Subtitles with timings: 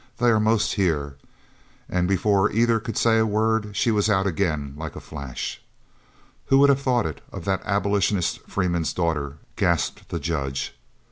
[0.17, 1.15] They are most here!"
[1.87, 5.61] And before either could say a word, she was out again like a flash.
[6.47, 10.73] "Who would have thought it, of that Abolitionist Freeman's daughter," gasped the Judge.